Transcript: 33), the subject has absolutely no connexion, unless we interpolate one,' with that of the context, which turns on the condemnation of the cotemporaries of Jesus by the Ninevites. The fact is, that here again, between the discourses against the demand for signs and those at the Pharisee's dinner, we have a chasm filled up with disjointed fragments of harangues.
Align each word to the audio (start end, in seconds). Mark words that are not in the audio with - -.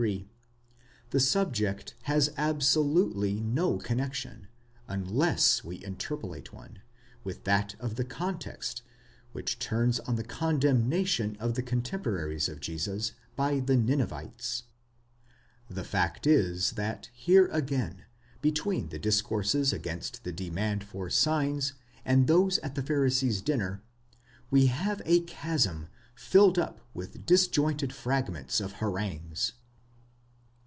33), 0.01 0.29
the 1.11 1.19
subject 1.19 1.93
has 2.03 2.31
absolutely 2.35 3.39
no 3.39 3.77
connexion, 3.77 4.47
unless 4.87 5.63
we 5.63 5.75
interpolate 5.85 6.51
one,' 6.51 6.81
with 7.23 7.43
that 7.43 7.75
of 7.79 7.97
the 7.97 8.03
context, 8.03 8.81
which 9.31 9.59
turns 9.59 9.99
on 9.99 10.15
the 10.15 10.23
condemnation 10.23 11.37
of 11.39 11.53
the 11.53 11.61
cotemporaries 11.61 12.49
of 12.49 12.59
Jesus 12.59 13.11
by 13.35 13.59
the 13.59 13.77
Ninevites. 13.77 14.63
The 15.69 15.83
fact 15.83 16.25
is, 16.25 16.71
that 16.71 17.11
here 17.13 17.45
again, 17.49 18.05
between 18.41 18.89
the 18.89 18.97
discourses 18.97 19.71
against 19.71 20.23
the 20.23 20.33
demand 20.33 20.83
for 20.83 21.11
signs 21.11 21.73
and 22.03 22.25
those 22.25 22.57
at 22.59 22.73
the 22.73 22.81
Pharisee's 22.81 23.39
dinner, 23.39 23.83
we 24.49 24.65
have 24.65 25.03
a 25.05 25.19
chasm 25.25 25.89
filled 26.15 26.57
up 26.57 26.81
with 26.95 27.27
disjointed 27.27 27.93
fragments 27.93 28.59
of 28.59 28.73
harangues. 28.79 29.53